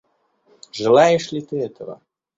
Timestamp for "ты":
1.41-1.59